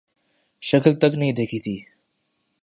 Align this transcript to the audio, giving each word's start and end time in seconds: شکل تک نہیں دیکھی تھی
شکل 0.63 0.93
تک 0.93 1.11
نہیں 1.17 1.31
دیکھی 1.31 1.59
تھی 1.59 1.75